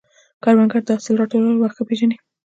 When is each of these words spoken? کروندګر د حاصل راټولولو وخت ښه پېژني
کروندګر 0.43 0.81
د 0.85 0.89
حاصل 0.97 1.15
راټولولو 1.21 1.57
وخت 1.61 1.75
ښه 1.77 1.83
پېژني 1.89 2.17